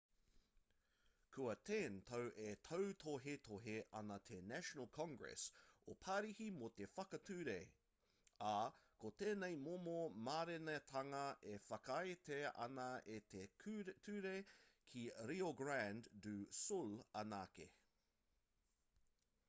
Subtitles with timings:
[1.33, 5.43] kua 10 tau e tautohetohe ana te national congress
[5.93, 7.55] o parihi mō te whakature
[8.53, 8.55] ā
[9.05, 9.95] ko tēnei momo
[10.29, 11.21] mārenatanga
[11.53, 13.45] e whakaaetia ana e te
[14.09, 14.35] ture
[14.95, 16.93] ki rio grande do sul
[17.25, 17.69] anake